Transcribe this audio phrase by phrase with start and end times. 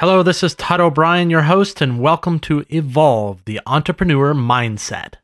[0.00, 5.16] Hello, this is Todd O'Brien, your host, and welcome to Evolve the Entrepreneur Mindset.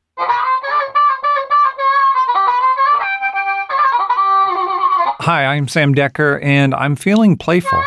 [5.18, 7.82] Hi, I'm Sam Decker, and I'm feeling playful.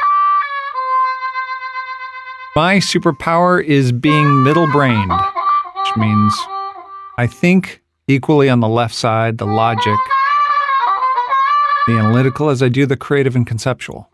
[2.56, 6.36] My superpower is being middle brained, which means
[7.20, 10.00] I think equally on the left side, the logic,
[11.86, 14.10] the analytical, as I do the creative and conceptual.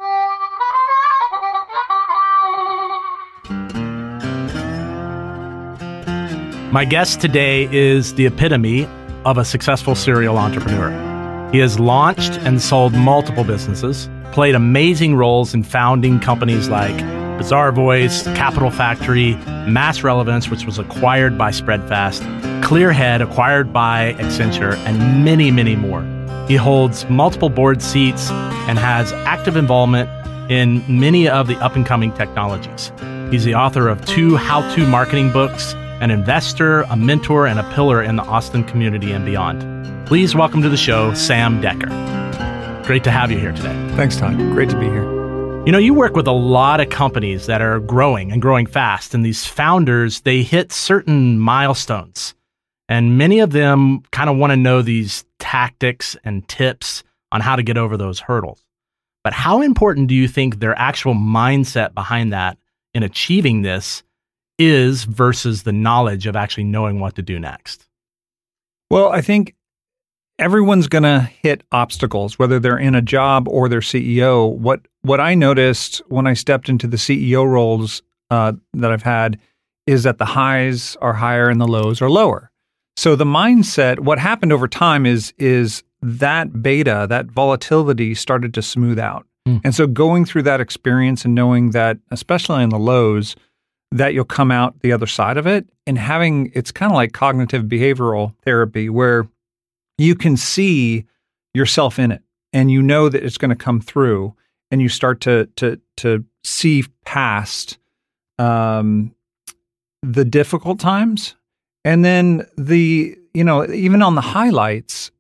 [6.76, 8.86] My guest today is the epitome
[9.24, 11.50] of a successful serial entrepreneur.
[11.54, 16.94] He has launched and sold multiple businesses, played amazing roles in founding companies like
[17.40, 19.36] Bazaarvoice, Capital Factory,
[19.70, 22.22] Mass Relevance, which was acquired by Spredfast,
[22.62, 26.04] Clearhead, acquired by Accenture, and many, many more.
[26.46, 28.30] He holds multiple board seats
[28.68, 30.10] and has active involvement
[30.52, 32.92] in many of the up and coming technologies.
[33.32, 37.74] He's the author of two how to marketing books an investor, a mentor, and a
[37.74, 40.08] pillar in the Austin community and beyond.
[40.08, 41.88] Please welcome to the show, Sam Decker.
[42.86, 43.74] Great to have you here today.
[43.96, 44.38] Thanks, Todd.
[44.38, 45.04] Great to be here.
[45.66, 49.16] You know, you work with a lot of companies that are growing and growing fast,
[49.16, 52.36] and these founders, they hit certain milestones.
[52.90, 57.56] And many of them kind of want to know these tactics and tips on how
[57.56, 58.62] to get over those hurdles.
[59.24, 62.60] But how important do you think their actual mindset behind that
[62.94, 64.04] in achieving this
[64.58, 67.88] is versus the knowledge of actually knowing what to do next?
[68.90, 69.56] Well, I think
[70.40, 74.52] everyone's going to hit obstacles, whether they're in a job or they're CEO.
[74.52, 79.40] What what I noticed when I stepped into the CEO roles uh, that I've had
[79.88, 82.52] is that the highs are higher and the lows are lower.
[82.98, 88.62] So the mindset, what happened over time is is that beta, that volatility started to
[88.62, 89.26] smooth out.
[89.48, 89.62] Mm.
[89.64, 93.36] And so going through that experience and knowing that, especially in the lows,
[93.96, 95.66] that you'll come out the other side of it.
[95.88, 99.28] And having it's kind of like cognitive behavioral therapy where
[99.98, 101.06] you can see
[101.54, 104.36] yourself in it and you know that it's going to come through
[104.70, 107.78] and you start to to to see past
[108.38, 109.16] um,
[110.02, 111.36] the difficult times.
[111.86, 115.12] And then the you know even on the highlights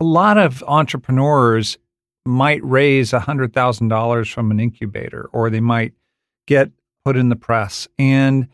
[0.00, 1.78] a lot of entrepreneurs
[2.26, 5.94] might raise a hundred thousand dollars from an incubator or they might
[6.46, 6.70] get
[7.06, 8.48] put in the press and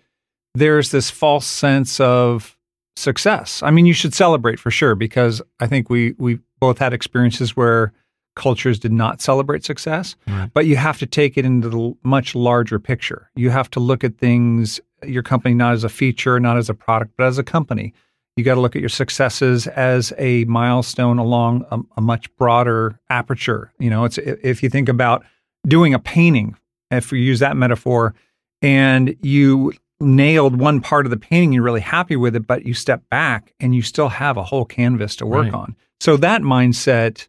[0.54, 2.58] there's this false sense of
[2.96, 3.62] success.
[3.62, 7.56] I mean, you should celebrate for sure because I think we we both had experiences
[7.56, 7.94] where
[8.36, 10.50] cultures did not celebrate success, right.
[10.52, 13.30] but you have to take it into the much larger picture.
[13.34, 16.74] You have to look at things your company not as a feature, not as a
[16.74, 17.94] product, but as a company.
[18.36, 23.00] You got to look at your successes as a milestone along a, a much broader
[23.08, 23.72] aperture.
[23.78, 25.24] You know, it's if you think about
[25.66, 26.54] doing a painting,
[26.90, 28.14] if we use that metaphor,
[28.62, 32.74] and you nailed one part of the painting, you're really happy with it, but you
[32.74, 35.54] step back and you still have a whole canvas to work right.
[35.54, 35.76] on.
[36.00, 37.28] So that mindset,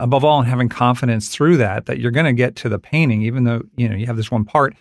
[0.00, 3.22] above all, and having confidence through that, that you're going to get to the painting,
[3.22, 4.74] even though you know you have this one part,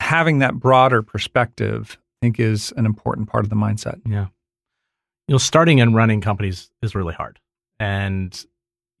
[0.00, 4.00] having that broader perspective, I think, is an important part of the mindset.
[4.04, 4.26] Yeah,
[5.28, 7.38] you know, starting and running companies is really hard,
[7.78, 8.44] and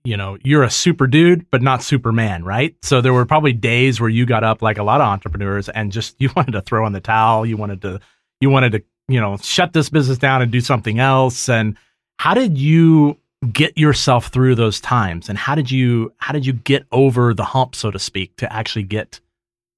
[0.08, 2.74] you know, you're a super dude, but not Superman, right?
[2.80, 5.92] So there were probably days where you got up like a lot of entrepreneurs and
[5.92, 7.44] just you wanted to throw in the towel.
[7.44, 8.00] You wanted to,
[8.40, 11.50] you wanted to, you know, shut this business down and do something else.
[11.50, 11.76] And
[12.18, 13.18] how did you
[13.52, 15.28] get yourself through those times?
[15.28, 18.50] And how did you, how did you get over the hump, so to speak, to
[18.50, 19.20] actually get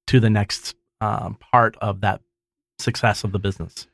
[0.07, 2.21] to the next um, part of that
[2.79, 3.85] success of the business?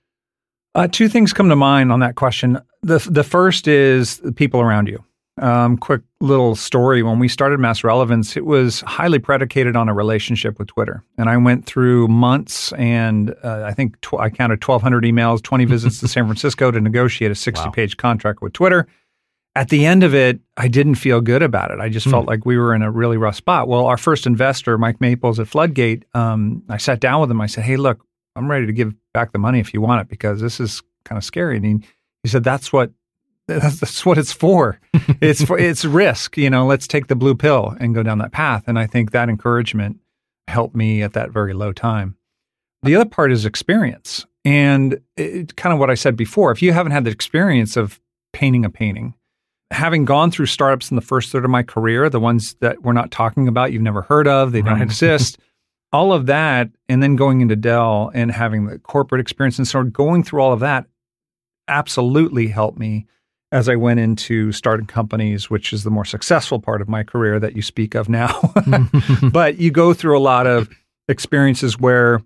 [0.75, 2.59] Uh, two things come to mind on that question.
[2.83, 5.03] The the first is the people around you.
[5.39, 7.03] Um, quick little story.
[7.03, 11.03] When we started Mass Relevance, it was highly predicated on a relationship with Twitter.
[11.17, 15.65] And I went through months and uh, I think tw- I counted 1,200 emails, 20
[15.73, 17.71] visits to San Francisco to negotiate a 60 wow.
[17.71, 18.87] page contract with Twitter.
[19.55, 21.79] At the end of it, I didn't feel good about it.
[21.79, 22.11] I just hmm.
[22.11, 23.67] felt like we were in a really rough spot.
[23.67, 27.41] Well, our first investor, Mike Maples at Floodgate, um, I sat down with him.
[27.41, 28.03] I said, Hey, look,
[28.35, 31.17] I'm ready to give back the money if you want it because this is kind
[31.17, 31.57] of scary.
[31.57, 31.87] And he,
[32.23, 32.91] he said, That's what
[33.47, 34.79] that's, that's what it's for.
[35.21, 36.37] It's for it's risk.
[36.37, 38.65] You know, let's take the blue pill and go down that path.
[38.67, 39.99] And I think that encouragement
[40.47, 42.17] helped me at that very low time.
[42.83, 46.51] The other part is experience, and it, kind of what I said before.
[46.51, 47.99] If you haven't had the experience of
[48.33, 49.15] painting a painting,
[49.71, 52.93] having gone through startups in the first third of my career, the ones that we're
[52.93, 55.39] not talking about, you've never heard of, they don't exist.
[55.93, 59.87] all of that, and then going into Dell and having the corporate experience and sort
[59.87, 60.85] of going through all of that
[61.67, 63.05] absolutely helped me
[63.51, 67.39] as I went into starting companies, which is the more successful part of my career
[67.39, 68.53] that you speak of now.
[69.31, 70.69] but you go through a lot of
[71.07, 72.21] experiences where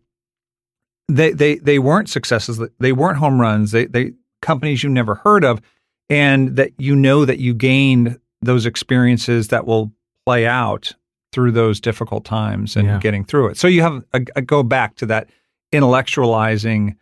[1.08, 5.44] they they they weren't successes, they weren't home runs, they they companies you never heard
[5.44, 5.62] of,
[6.10, 9.92] and that you know that you gained those experiences that will
[10.26, 10.94] play out
[11.32, 12.98] through those difficult times and Yeah.
[13.00, 13.58] getting through it.
[13.58, 15.30] So you have a, a go back to that
[15.74, 16.96] intellectualizing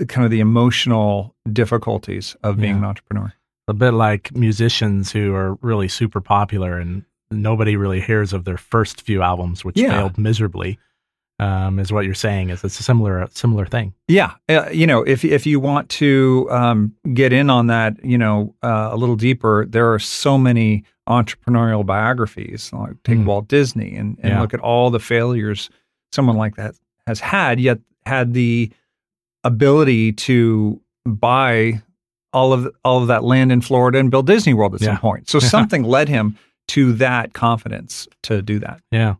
[0.00, 2.78] uh, kind of the emotional difficulties of being Yeah.
[2.78, 3.32] an entrepreneur.
[3.68, 8.58] A bit like musicians who are really super popular and nobody really hears of their
[8.58, 9.90] first few albums, which Yeah.
[9.90, 10.78] failed miserably.
[11.40, 12.50] Um, is what you're saying?
[12.50, 13.92] Is it's a similar similar thing?
[14.06, 18.16] Yeah, uh, you know, if if you want to um, get in on that, you
[18.16, 22.70] know, uh, a little deeper, there are so many entrepreneurial biographies.
[22.72, 23.24] Like take Mm.
[23.24, 24.40] Walt Disney and, and Yeah.
[24.42, 25.70] look at all the failures
[26.12, 26.76] someone like that
[27.08, 28.70] has had, yet had the
[29.42, 31.82] ability to buy
[32.34, 34.88] all of all of that land in Florida and build Disney World at Yeah.
[34.88, 35.28] some point.
[35.30, 36.36] So something led him
[36.68, 38.80] to that confidence to do that.
[38.90, 39.14] Yeah.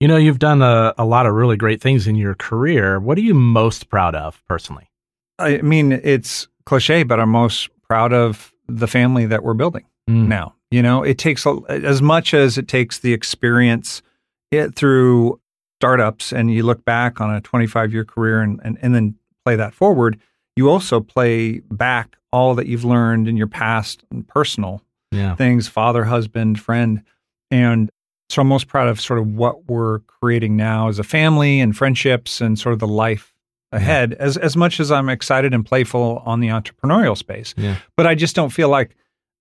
[0.00, 2.98] You know, you've done a, a lot of really great things in your career.
[2.98, 4.90] What are you most proud of personally?
[5.38, 9.84] I mean, it's cliche, but I'm most proud of the family that we're building.
[10.08, 10.28] Mm.
[10.28, 10.54] now.
[10.70, 14.02] You know, it takes a, as much as it takes the experience
[14.50, 15.40] it through
[15.78, 19.56] startups, and you look back on a 25 year career and, and, and then play
[19.56, 20.18] that forward.
[20.56, 25.34] You also play back all that you've learned in your past and personal Yeah.
[25.36, 27.02] things father, husband, friend.
[27.50, 27.90] And
[28.28, 31.76] so I'm most proud of sort of what we're creating now as a family and
[31.76, 33.32] friendships and sort of the life
[33.70, 37.76] ahead, as, as much as I'm excited and playful on the entrepreneurial space Yeah.
[37.96, 38.96] but I just don't feel like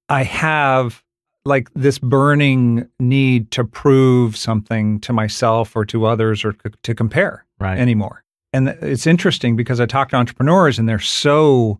[0.10, 1.04] I have
[1.46, 6.96] like this burning need to prove something to myself or to others or c- to
[6.96, 7.78] compare Right.
[7.78, 8.23] anymore.
[8.54, 11.80] And it's interesting because I talk to entrepreneurs and they're so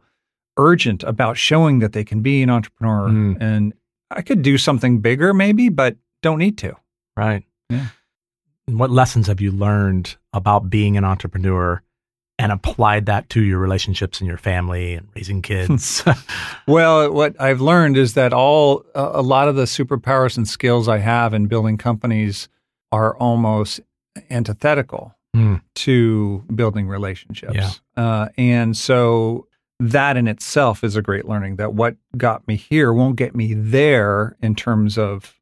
[0.58, 3.38] urgent about showing that they can be an entrepreneur Mm.
[3.40, 3.74] and
[4.12, 6.76] I could do something bigger maybe, but don't need to.
[7.18, 7.44] right.
[7.70, 7.88] Yeah.
[8.68, 11.82] What lessons have you learned about being an entrepreneur
[12.40, 16.04] and applied that to your relationships and your family and raising kids?
[16.68, 20.88] Well, what I've learned is that all a a lot of the superpowers and skills
[20.88, 22.48] I have in building companies
[22.92, 23.82] are almost
[24.30, 25.56] antithetical Hmm.
[25.76, 27.56] to building relationships.
[27.56, 27.72] Yeah.
[27.98, 29.48] Uh, and so
[29.80, 33.56] that in itself is a great learning that what got me here won't get me
[33.56, 35.34] there in terms of,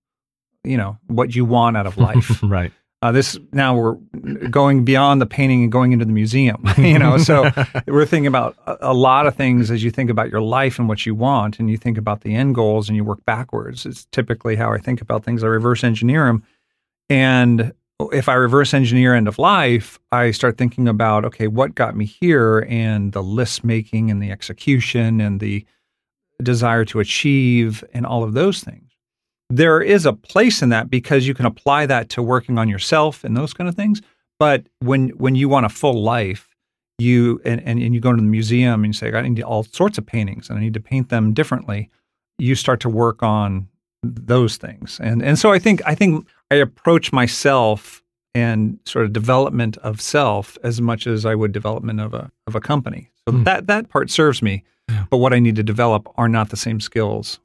[0.63, 2.41] you know, what you want out of life.
[2.41, 2.71] right.
[3.03, 3.95] Uh, this now we're
[4.51, 7.17] going beyond the painting and going into the museum, you know.
[7.17, 7.49] So
[7.87, 10.87] we're thinking about a, a lot of things as you think about your life and
[10.87, 13.87] what you want, and you think about the end goals and you work backwards.
[13.87, 15.43] It's typically how I think about things.
[15.43, 16.43] I reverse engineer them,
[17.09, 17.73] and
[18.09, 22.05] if I reverse engineer end of life, I start thinking about okay, what got me
[22.05, 25.65] here, and the list making and the execution and the
[26.41, 28.91] desire to achieve and all of those things
[29.51, 33.23] there is a place in that because you can apply that to working on yourself
[33.23, 34.01] and those kind of things.
[34.39, 36.55] But when when you want a full life,
[36.97, 39.63] you and, and, and you go to the museum and you say, I need all
[39.63, 41.89] sorts of paintings and I need to paint them differently,
[42.37, 43.67] you start to work on
[44.03, 44.99] those things.
[45.01, 48.01] And and so I think I think I approach myself
[48.33, 52.55] and sort of development of self as much as I would development of a of
[52.55, 53.11] a company.
[53.27, 53.43] So Hmm.
[53.43, 54.63] that that part serves me.
[54.89, 55.05] Yeah.
[55.09, 57.39] But what I need to develop are not the same skills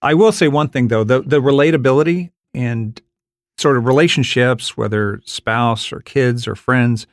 [0.00, 3.00] I will say one thing though, the the relatability and
[3.56, 7.06] sort of relationships, whether spouse or kids or friends,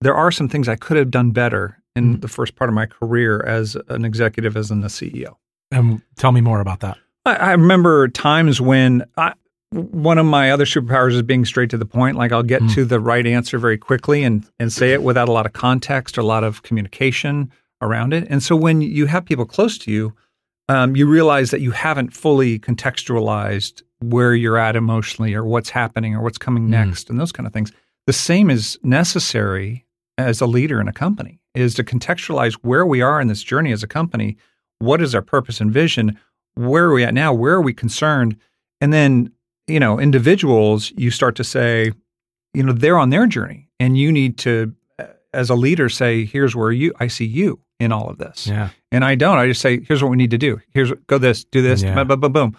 [0.00, 2.20] there are some things I could have done better in Mm.
[2.20, 5.36] the first part of my career as an executive, as in the CEO.
[5.72, 6.96] And tell me more about that.
[7.24, 9.32] I, I remember times when I,
[9.70, 12.16] one of my other superpowers is being straight to the point.
[12.16, 12.74] Like I'll get Mm.
[12.74, 16.18] to the right answer very quickly and and say it without a lot of context
[16.18, 17.50] or a lot of communication
[17.80, 18.26] around it.
[18.30, 20.14] And so when you have people close to you,
[20.68, 26.14] um, you realize that you haven't fully contextualized where you're at emotionally or what's happening
[26.14, 26.70] or what's coming Mm.
[26.70, 27.72] next and those kind of things.
[28.06, 29.84] The same is necessary
[30.18, 33.72] as a leader in a company is to contextualize where we are in this journey
[33.72, 34.36] as a company.
[34.80, 36.18] What is our purpose and vision?
[36.54, 37.32] Where are we at now?
[37.32, 38.36] Where are we concerned?
[38.80, 39.32] And then,
[39.66, 41.92] you know, individuals, you start to say,
[42.54, 46.24] you know, they're on their journey and you need to, uh, as a leader, say,
[46.24, 48.46] here's where you, I see you in all of this.
[48.46, 48.68] Yeah.
[48.90, 49.38] And I don't.
[49.38, 50.60] I just say, here's what we need to do.
[50.74, 51.94] Here's go this, do this, Yeah.
[51.94, 52.56] boom, boom, boom, boom.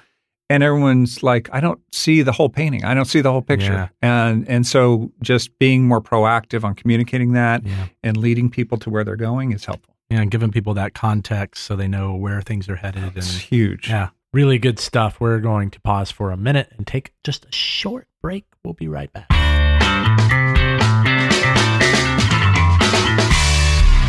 [0.49, 2.83] And everyone's like, I don't see the whole painting.
[2.83, 3.71] I don't see the whole picture.
[3.73, 3.87] Yeah.
[4.01, 7.87] And and so just being more proactive on communicating that Yeah.
[8.03, 9.92] and leading people to where they're going is helpful.
[10.13, 10.21] Yeah.
[10.21, 13.17] And giving people that context so they know where things are headed.
[13.17, 13.89] It's And huge.
[13.89, 15.19] yeah, really good stuff.
[15.19, 18.45] We're going to pause for a minute and take just a short break.
[18.63, 19.25] We'll be right back.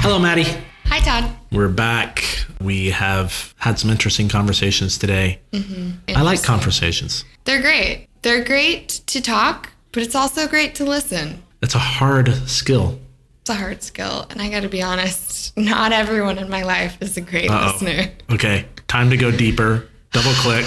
[0.03, 0.45] Hello, Maddie.
[0.89, 1.31] Hi, Todd.
[1.51, 2.23] We're back.
[2.61, 5.41] We have had some interesting conversations today.
[5.53, 6.17] Mm-hmm.
[6.17, 7.25] I like conversations.
[7.45, 8.09] They're great.
[8.21, 11.43] They're great to talk, but it's also great to listen.
[11.61, 12.99] That's a hard skill.
[13.45, 14.25] It's a hard skill.
[14.31, 17.73] And I got to be honest, not everyone in my life is a great Uh-oh.
[17.73, 18.11] listener.
[18.33, 19.87] Okay, time to go deeper.
[20.13, 20.65] Double click.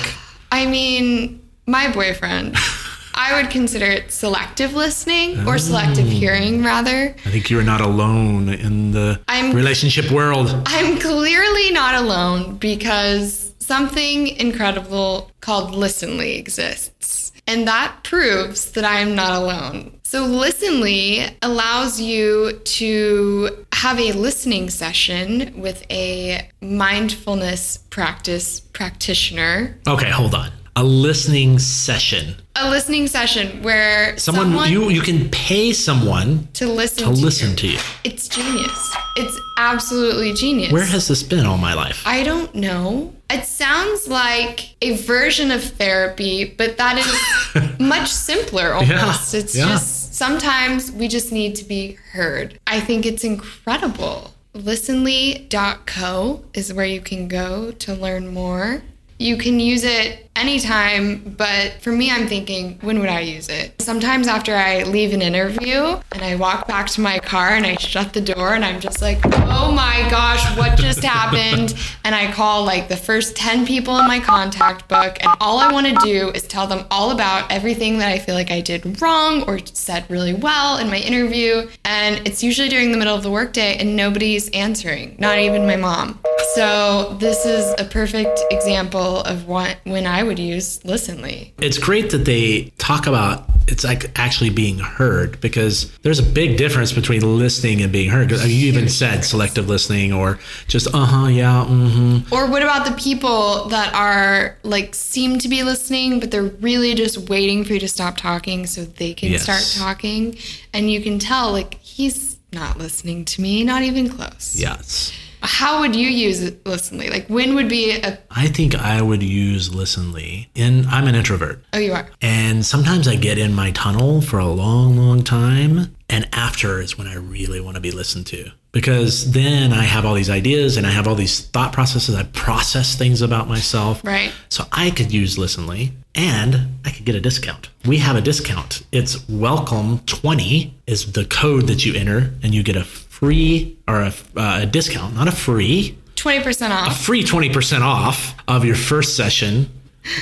[0.51, 2.55] I mean, my boyfriend,
[3.15, 5.57] I would consider it selective listening or oh.
[5.57, 6.09] selective Oh.
[6.09, 7.15] hearing, rather.
[7.25, 10.53] I think you're not alone in the I'm- relationship world.
[10.67, 17.31] I'm clearly not alone because something incredible called Listenly exists.
[17.47, 19.96] And that proves that I am not alone.
[20.09, 29.77] So, Listenly allows you to have a listening session with a mindfulness practice practitioner.
[29.85, 30.49] Okay, hold on.
[30.77, 32.35] A listening session.
[32.55, 37.25] A listening session where Someone, someone you you can pay someone to listen to to
[37.25, 37.55] listen you.
[37.57, 37.79] to you.
[38.05, 38.95] It's genius.
[39.17, 40.71] It's absolutely genius.
[40.71, 42.03] Where has this been all my life?
[42.05, 43.13] I don't know.
[43.29, 49.33] It sounds like a version of therapy, but that is much simpler almost.
[49.33, 49.67] it's yeah.
[49.67, 52.59] just sometimes we just need to be heard.
[52.65, 54.33] I think it's incredible.
[54.55, 58.81] Listenly.co is where you can go to learn more.
[59.19, 63.81] You can use it anytime, but for me, I'm thinking, when would I use it?
[63.81, 67.75] Sometimes after I leave an interview and I walk back to my car and I
[67.77, 71.73] shut the door and I'm just like, oh my gosh, what just happened?
[72.07, 75.73] And I call like the first 10 people in my contact book, and all I
[75.73, 79.01] want to do is tell them all about everything that I feel like I did
[79.01, 81.69] wrong or said really well in my interview.
[81.83, 85.75] And it's usually during the middle of the workday and nobody's answering, not even my
[85.75, 86.19] mom.
[86.55, 91.51] So this is a perfect example of what when I would use Listenly.
[91.61, 96.55] it's great that they talk about it's like actually being heard because there's a big
[96.57, 98.29] difference between listening and being heard.
[98.29, 101.91] 'Cause You even said selective listening or just uh huh, yeah, mm
[102.23, 102.33] hmm.
[102.33, 106.93] Or what about the people that are like seem to be listening, but they're really
[106.95, 109.43] just waiting for you to stop talking so they can Yes.
[109.43, 110.37] start talking,
[110.73, 114.55] and you can tell like he's not listening to me, not even close.
[114.57, 115.11] Yes.
[115.41, 117.09] How would you use Listenly?
[117.09, 120.47] Like when would be a I think I would use Listenly.
[120.55, 121.63] And I'm an introvert.
[121.73, 125.95] oh you are And sometimes I get in my tunnel for a long, long time.
[126.09, 128.51] And after is when I really want to be listened to.
[128.71, 132.15] Because then I have all these ideas and I have all these thought processes.
[132.15, 134.03] I process things about myself.
[134.03, 134.31] right.
[134.49, 137.69] So I could use Listenly and I could get a discount.
[137.85, 138.83] We have a discount.
[138.91, 142.83] It's welcome 20 is the code that you enter and you get a
[143.19, 146.87] free or a, uh, a discount, not a free, Twenty percent off.
[146.91, 149.69] a free 20% off of your first session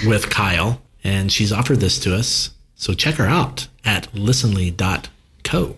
[0.05, 0.81] with Kyle.
[1.03, 2.51] And she's offered this to us.
[2.75, 5.75] So check her out at listenly.co.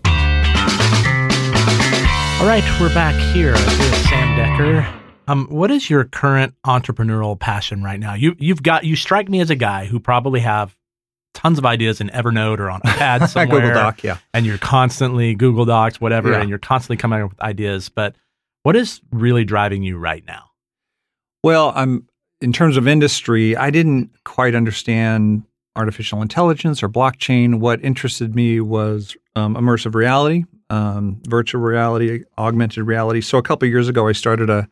[2.40, 4.88] All right, we're back here with Sam Decker.
[5.28, 8.14] Um, what is your current entrepreneurial passion right now?
[8.14, 10.76] You you've got you strike me as a guy who probably have
[11.38, 13.62] tons of ideas in Evernote or on a pad somewhere.
[13.62, 14.18] Google Doc, yeah.
[14.34, 16.40] And you're constantly Google Docs, whatever, Yeah.
[16.42, 17.90] and you're constantly coming up with ideas.
[17.90, 18.16] But
[18.64, 20.46] what is really driving you right now?
[21.44, 22.08] Well, I'm
[22.42, 25.44] in terms of industry, I didn't quite understand
[25.76, 27.60] artificial intelligence or blockchain.
[27.60, 33.22] What interested me was um, immersive reality, um, virtual reality, augmented reality.
[33.22, 34.68] So a couple of years ago, I started a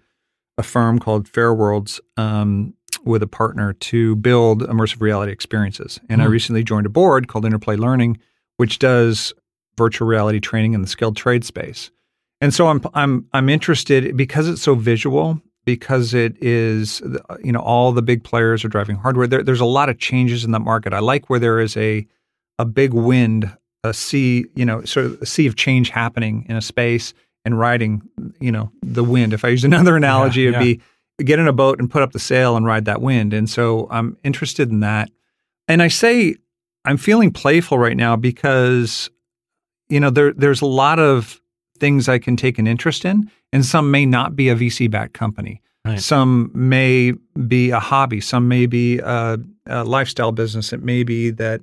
[0.58, 2.75] a firm called Fair Worlds um,
[3.06, 6.00] with a partner to build immersive reality experiences.
[6.10, 6.32] And I Hmm.
[6.32, 8.18] recently joined a board called Interplay Learning,
[8.58, 9.34] which does
[9.78, 11.92] virtual reality training in the skilled trade space.
[12.42, 17.02] And so I'm I'm I'm interested because it's so visual, because it is
[17.44, 19.28] you know all the big players are driving hardware.
[19.28, 20.94] There, there's a lot of changes in that market.
[20.94, 22.06] I like where there is a
[22.60, 23.52] a big wind,
[23.84, 27.60] a sea, you know, sort of a sea of change happening in a space and
[27.60, 28.02] riding,
[28.40, 29.34] you know, the wind.
[29.34, 30.82] If I use another analogy, Yeah, it'd be
[31.24, 33.34] get in a boat and put up the sail and ride that wind.
[33.34, 35.10] And so I'm interested in that.
[35.68, 36.36] And I say
[36.84, 39.10] I'm feeling playful right now because
[39.90, 41.42] you know there there's a lot of
[41.80, 45.14] things I can take an interest in, and some may not be a VC backed
[45.14, 45.62] company.
[45.84, 46.00] Right.
[46.00, 47.12] Some may
[47.48, 48.20] be a hobby.
[48.20, 50.74] Some may be a, a lifestyle business.
[50.74, 51.62] It may be that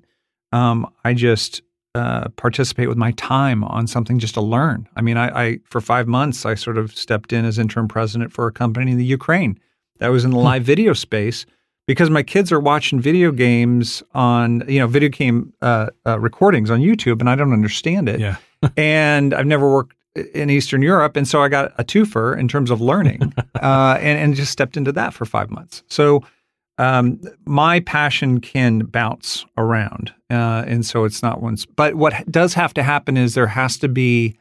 [0.53, 1.63] um, I just
[1.95, 4.89] uh, participate with my time on something just to learn.
[4.97, 8.33] I mean, I, I for five months I sort of stepped in as interim president
[8.33, 9.59] for a company in the Ukraine
[9.99, 11.45] that was in the live video space
[11.87, 16.71] because my kids are watching video games on you know video game uh, uh, recordings
[16.71, 18.21] on YouTube, and I don't understand it.
[18.21, 18.37] Yeah.
[18.77, 19.97] and I've never worked
[20.35, 24.19] in Eastern Europe, and so I got a twofer in terms of learning, uh, and
[24.19, 25.83] and just stepped into that for five months.
[25.89, 26.23] So
[26.79, 31.67] um, my passion can bounce around, uh, and so it's not once.
[31.67, 34.39] But what does have to happen is there has to be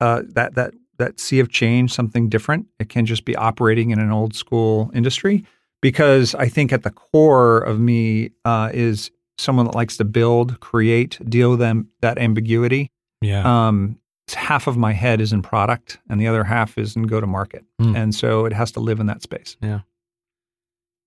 [0.00, 2.66] uh, that that that sea of change, something different.
[2.78, 5.44] It can just be operating in an old school industry
[5.82, 10.58] because I think at the core of me uh, is someone that likes to build,
[10.60, 12.90] create, deal with them that ambiguity.
[13.20, 13.66] Yeah.
[13.68, 13.98] Um,
[14.34, 17.26] half of my head is in product, and the other half is in go to
[17.26, 17.94] market, Mm.
[17.96, 19.56] and so it has to live in that space.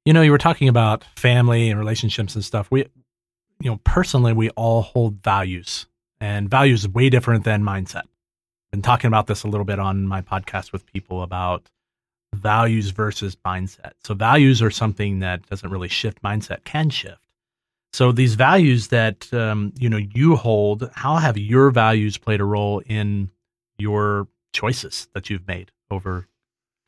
[0.05, 2.69] You know, you were talking about family and relationships and stuff.
[2.71, 2.85] We,
[3.61, 5.87] you know, personally, we all hold values,
[6.19, 8.03] and values is way different than mindset.
[8.71, 11.69] Been talking about this a little bit on my podcast with people about
[12.35, 13.93] values versus mindset.
[14.03, 16.21] So values are something that doesn't really shift.
[16.21, 17.19] Mindset can shift.
[17.91, 22.45] So these values that um, you know you hold, how have your values played a
[22.45, 23.31] role in
[23.77, 26.27] your choices that you've made over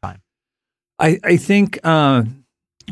[0.04, 0.22] time?
[1.00, 2.24] I, I think uh,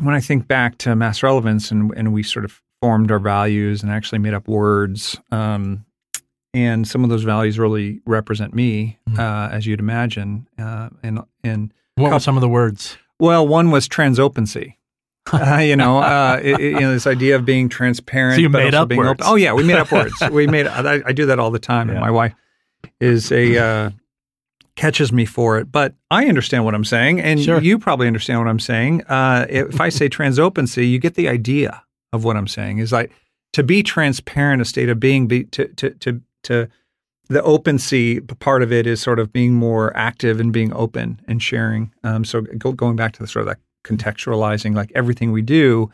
[0.00, 3.82] when I think back to mass relevance and, and we sort of formed our values
[3.82, 5.84] and actually made up words, um,
[6.54, 9.18] and some of those values really represent me, Mhm.
[9.18, 10.46] uh, as you'd imagine.
[10.58, 12.96] Uh, and and What were some of the words?
[13.18, 14.76] well, one was transopency.
[15.32, 18.36] uh, you know, uh, it, it- you know, this idea of being transparent.
[18.36, 19.20] So you but made up being words.
[19.20, 19.26] Open.
[19.32, 20.14] Oh yeah, we made up words.
[20.32, 20.66] We made.
[20.66, 22.34] I, I do that all the time, and my wife
[23.00, 23.90] is a uh,
[24.80, 25.70] catches me for it.
[25.70, 27.60] But I understand what I'm saying, and Sure.
[27.60, 29.02] you probably understand what I'm saying.
[29.04, 31.82] Uh, if I say transopency, you get the idea
[32.14, 32.78] of what I'm saying.
[32.78, 33.12] Is like
[33.52, 35.26] to be transparent, a state of being.
[35.28, 36.68] Be, to to to to
[37.28, 41.42] the opency part of it is sort of being more active and being open and
[41.42, 41.92] sharing.
[42.02, 45.90] Um, so go, going back to the sort of that contextualizing, like everything we do,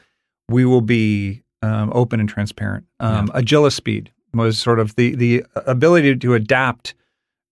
[0.48, 2.86] we will be um, open and transparent.
[3.00, 6.94] Um, Agility speed was sort of the the ability to adapt,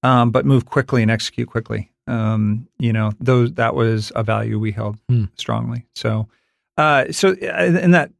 [0.05, 1.91] um, but move quickly and execute quickly.
[2.07, 5.25] Um, you know, those that was a value we held Hmm.
[5.37, 5.85] strongly.
[5.97, 6.29] So,
[6.77, 8.11] uh, so uh, and that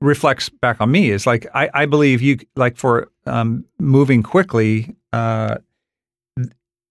[0.00, 4.94] reflects back on me is like I, I believe you like for um, moving quickly,
[5.12, 5.56] uh,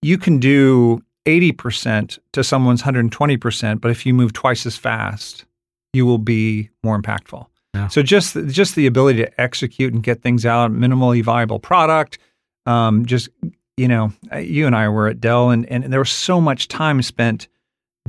[0.02, 4.34] you can do eighty percent to someone's hundred and twenty percent, but if you move
[4.34, 5.46] twice as fast,
[5.94, 7.46] you will be more impactful.
[7.74, 7.88] Yeah.
[7.88, 12.18] So just just the ability to execute and get things out, minimally viable product.
[12.66, 13.30] Um, just
[13.78, 17.02] you know, you and I were at Dell, and and there was so much time
[17.02, 17.48] spent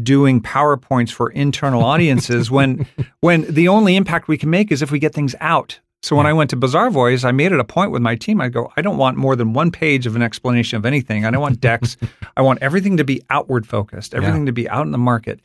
[0.03, 2.87] doing PowerPoints for internal audiences when
[3.21, 5.81] when the only impact we can make is if we get things out.
[6.03, 6.31] So when Yeah.
[6.31, 8.41] I went to Bazaarvoice, I made it a point with my team.
[8.41, 11.25] I go, I don't want more than one page of an explanation of anything.
[11.25, 11.97] I don't want decks.
[12.37, 15.41] I want everything to be outward focused, everything to be out in the market.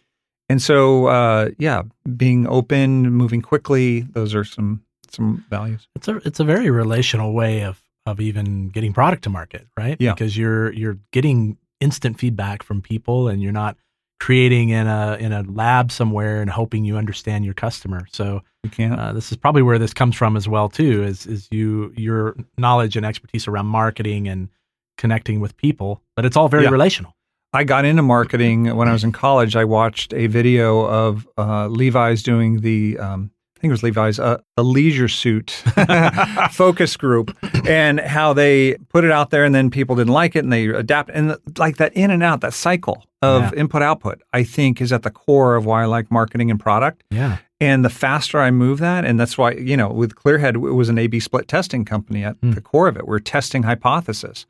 [0.49, 1.83] And so, uh, yeah,
[2.17, 5.87] being open, moving quickly, those are some some values.
[5.95, 9.97] It's a it's a very relational way of of even getting product to market, right?
[9.99, 10.13] Yeah.
[10.13, 13.77] Because you're you're getting instant feedback from people and you're not
[14.19, 18.05] creating in a in a lab somewhere and hoping you understand your customer.
[18.11, 18.99] So You can't.
[18.99, 22.35] uh, this is probably where this comes from as well too is is you your
[22.57, 24.49] knowledge and expertise around marketing and
[24.97, 26.69] connecting with people, but it's all very Yeah.
[26.69, 27.15] relational.
[27.53, 29.55] I got into marketing when I was in college.
[29.55, 34.39] I watched a video of uh, Levi's doing the, um, think it was Levi's, uh,
[34.57, 35.51] the leisure suit
[36.51, 37.35] focus group,
[37.67, 40.65] and how they put it out there, and then people didn't like it, and they
[40.67, 43.59] adapt, and like that in and out, that cycle of Yeah.
[43.61, 47.03] input output, I think is at the core of why I like marketing and product.
[47.11, 47.37] Yeah.
[47.59, 50.89] And the faster I move that, and that's why, you know, with Clearhead, it was
[50.89, 52.51] an A B split testing company at Hmm.
[52.51, 53.07] the core of it.
[53.07, 54.45] We're testing hypothesis.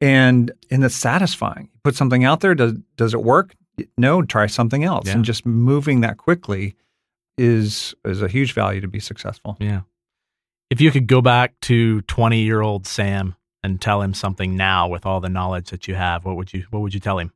[0.00, 1.68] And and it's satisfying.
[1.82, 3.54] Put something out there, does does it work?
[3.98, 5.06] No, try something else.
[5.06, 5.14] Yeah.
[5.14, 6.76] And just moving that quickly
[7.36, 9.56] is is a huge value to be successful.
[9.60, 9.82] Yeah.
[10.70, 14.88] If you could go back to 20 year old Sam and tell him something now
[14.88, 17.32] with all the knowledge that you have, what would you what would you tell him?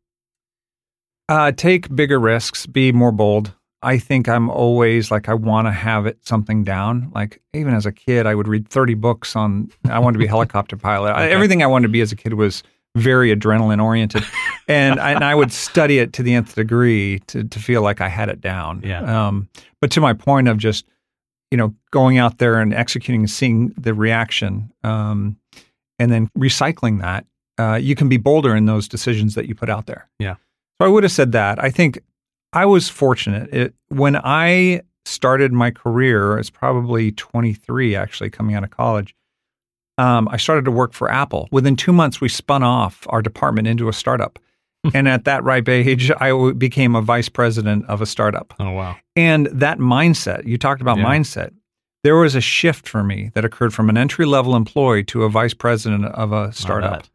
[1.29, 3.55] Uh, take bigger risks, be more bold.
[3.81, 7.13] I think I'm always like I want to have it something down.
[7.15, 9.71] Like even as a kid, I would read 30 books on.
[9.89, 11.13] I wanted to be a helicopter pilot.
[11.13, 12.63] I, everything I wanted to be as a kid was
[12.99, 14.25] very adrenaline oriented,
[14.69, 18.01] and I, and I would study it to the nth degree to to feel like
[18.01, 18.83] I had it down.
[18.85, 19.29] Yeah.
[19.29, 19.49] Um,
[19.81, 20.85] but to my point of just
[21.51, 25.37] you know going out there and executing and seeing the reaction, um,
[25.99, 27.27] and then recycling that,
[27.59, 30.09] uh, you can be bolder in those decisions that you put out there.
[30.19, 30.37] Yeah.
[30.81, 31.63] So I would have said that.
[31.63, 31.99] I think
[32.53, 33.53] I was fortunate.
[33.53, 39.15] It, when I started my career, it's probably 23 actually coming out of college.
[39.99, 41.49] Um, I started to work for Apple.
[41.51, 44.39] Within two months, we spun off our department into a startup.
[44.95, 48.55] and at that ripe age, I w- became a vice president of a startup.
[48.61, 48.97] Oh wow.
[49.17, 51.05] And that mindset, you talked about Yeah.
[51.05, 51.51] mindset.
[52.05, 55.29] There was a shift for me that occurred from an entry level employee to a
[55.29, 57.07] vice president of a startup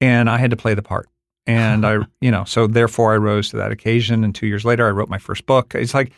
[0.00, 1.08] and I had to play the part.
[1.46, 4.24] And I, you know, so therefore I rose to that occasion.
[4.24, 5.74] And two years later, I wrote my first book.
[5.76, 6.10] It's like,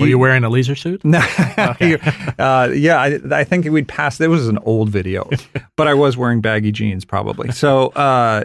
[0.00, 1.04] Were you wearing a leisure suit?
[1.04, 1.20] No,
[1.58, 1.98] Okay.
[2.38, 4.20] uh, yeah, I, I think we'd pass.
[4.20, 5.28] It was an old video,
[5.76, 7.52] but I was wearing baggy jeans probably.
[7.52, 8.44] So, uh,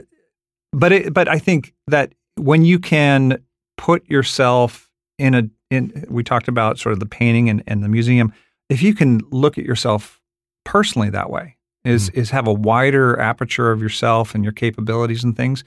[0.73, 3.41] but it, but I think that when you can
[3.77, 7.89] put yourself in a in, we talked about sort of the painting and, and the
[7.89, 8.33] museum.
[8.69, 10.19] If you can look at yourself
[10.65, 11.55] personally that way,
[11.85, 15.63] is is have a wider aperture of yourself and your capabilities and things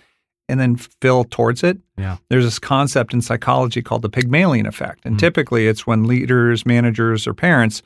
[0.50, 1.78] and then fill towards it.
[1.96, 2.18] Yeah.
[2.28, 5.04] There's this concept in psychology called the Pygmalion effect.
[5.04, 5.20] And mm-hmm.
[5.20, 7.82] typically it's when leaders, managers, or parents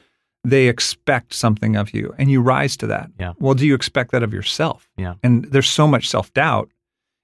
[0.47, 3.11] they expect something of you and you rise to that.
[3.19, 3.33] Yeah.
[3.39, 4.91] Well, do you expect that of yourself?
[4.99, 5.15] Yeah.
[5.23, 6.69] And there's so much self-doubt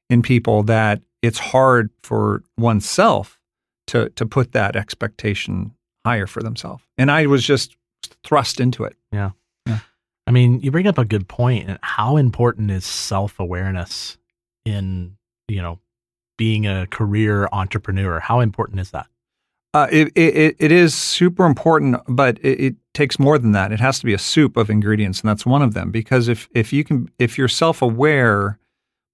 [0.09, 3.39] in people that it's hard for oneself
[3.89, 5.75] to to put that expectation
[6.07, 6.83] higher for themselves.
[6.97, 7.77] And I was just
[8.25, 8.97] thrust into it.
[9.13, 9.33] Yeah.
[10.31, 11.77] I mean, you bring up a good point.
[11.83, 14.17] How important is self awareness
[14.65, 15.17] in,
[15.51, 15.79] you know,
[16.39, 18.21] being a career entrepreneur?
[18.21, 19.07] How important is that?
[19.73, 23.71] Uh, it, it it is super important, but it, it takes more than that.
[23.71, 25.91] It has to be a soup of ingredients, and that's one of them.
[25.93, 28.59] Because if if you can if you're self aware,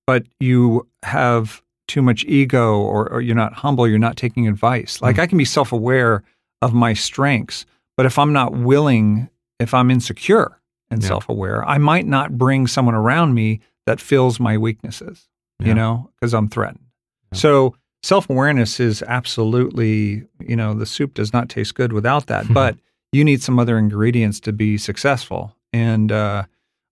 [0.07, 5.01] but you have too much ego, or, or you're not humble, you're not taking advice.
[5.03, 6.25] Like I can be self aware
[6.63, 9.29] of my strengths, but if I'm not willing,
[9.61, 10.59] if I'm insecure
[10.91, 11.09] and Yeah.
[11.09, 15.29] self aware, I might not bring someone around me that fills my weaknesses.
[15.61, 15.69] Yeah.
[15.69, 16.85] You know, because I'm threatened.
[17.33, 17.39] Yeah.
[17.39, 22.47] So self awareness is absolutely, you know, the soup does not taste good without that.
[22.53, 22.77] but
[23.13, 25.57] you need some other ingredients to be successful.
[25.73, 26.45] And uh,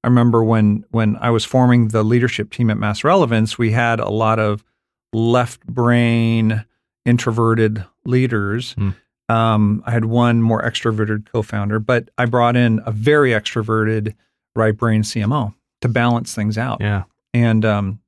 [0.03, 4.01] I remember when when I was forming the leadership team at Mass Relevance, we had
[4.01, 4.65] a lot of
[5.13, 6.65] left brain
[7.05, 8.73] introverted leaders.
[8.73, 8.91] Hmm.
[9.29, 14.15] Um, I had one more extroverted co-founder, but I brought in a very extroverted
[14.55, 16.81] right brain CMO to balance things out.
[16.81, 17.05] Yeah.
[17.33, 18.01] And um,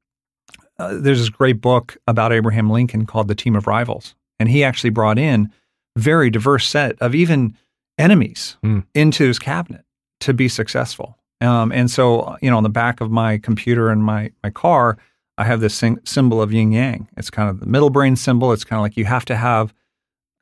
[0.79, 4.15] uh, there's this great book about Abraham Lincoln called The Team of Rivals.
[4.39, 5.51] And he actually brought in
[5.97, 7.57] very diverse set of even
[7.99, 8.81] enemies Hmm.
[8.95, 9.85] into his cabinet
[10.21, 11.17] to be successful.
[11.41, 14.99] Um, and so, you know, on the back of my computer and my, my car,
[15.39, 17.09] I have this sing- symbol of yin yang.
[17.17, 18.53] It's kind of the middle brain symbol.
[18.53, 19.73] It's kind of like you have to have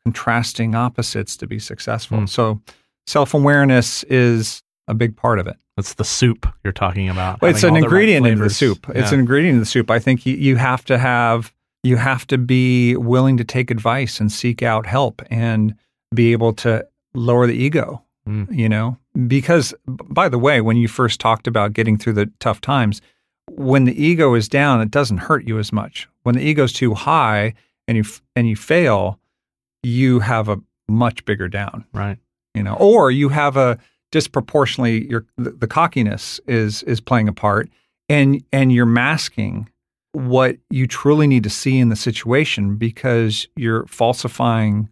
[0.05, 2.19] contrasting opposites to be successful.
[2.21, 2.27] Hmm.
[2.27, 2.61] So,
[3.07, 5.57] self awareness is a big part of it.
[5.77, 7.41] That's the soup you're talking about.
[7.43, 8.87] Well, it's an the right ingredient in the soup.
[8.91, 9.91] It's an ingredient in the soup.
[9.91, 14.21] I think you, you have to have you have to be willing to take advice
[14.21, 15.75] and seek out help and
[16.15, 18.03] be able to lower the ego.
[18.29, 18.55] Mm.
[18.57, 22.61] You know, because by the way, when you first talked about getting through the tough
[22.61, 23.03] times,
[23.51, 26.09] when the ego is down, it doesn't hurt you as much.
[26.23, 27.53] When the ego's too high
[27.87, 29.19] and you and you fail,
[29.83, 32.19] you have a much bigger down Right.
[32.55, 33.79] you know, or you have a
[34.15, 37.69] disproportionately your the, the cockiness is is playing a part,
[38.09, 39.69] and and you're masking
[40.13, 44.89] what you truly need to see in the situation because you're falsifying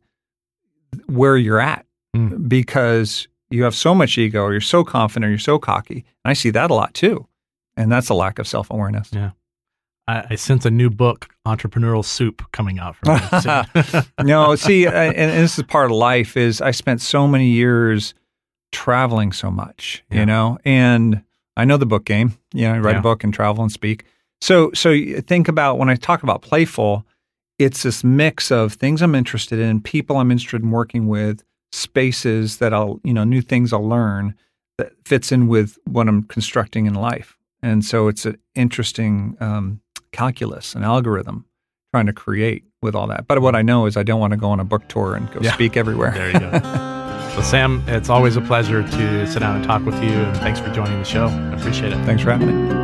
[1.06, 2.46] where you're at Mm.
[2.46, 6.04] because you have so much ego, you're so confident, or you're so cocky.
[6.24, 7.26] And I see that a lot too,
[7.76, 9.08] and that's a lack of self awareness.
[9.12, 9.30] Yeah.
[10.08, 13.18] I, I sense a new book, Entrepreneurial Soup, coming out from
[13.94, 16.36] you no, see, I- and, and this is part of life.
[16.36, 18.12] Is I spent so many years
[18.72, 20.20] traveling so much, Yeah.
[20.20, 21.22] you know, and
[21.56, 22.32] I know the book game.
[22.52, 22.98] You know, I write Yeah.
[22.98, 24.04] a book and travel and speak.
[24.40, 27.06] So, so think about when I talk about playful,
[27.58, 32.58] it's this mix of things I'm interested in, people I'm interested in working with, spaces
[32.58, 34.34] that I'll, you know, new things I'll learn
[34.78, 37.36] that fits in with what I'm constructing in life.
[37.62, 39.80] And so it's an interesting um,
[40.10, 41.44] calculus, an algorithm
[41.94, 43.26] trying to create with all that.
[43.28, 45.30] But what I know is I don't want to go on a book tour and
[45.30, 45.52] go Yeah.
[45.52, 46.12] speak everywhere.
[46.12, 46.50] there you go.
[47.32, 50.60] Well, Sam, it's always a pleasure to sit down and talk with you, and thanks
[50.60, 51.28] for joining the show.
[51.28, 52.04] I appreciate it.
[52.04, 52.81] Thanks for having me.